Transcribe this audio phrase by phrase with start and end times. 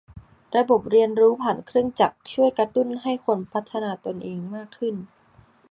[0.57, 4.95] ระบบเรียนรู้ผ่านเครื่องจักรช่วยกระตุ้นให้คนพัฒนาตนเองมากขึ้น